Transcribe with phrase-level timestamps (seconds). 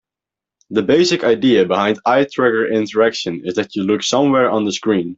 [0.71, 5.09] The basic idea behind eye tracker interaction is that you look somewhere on the screen.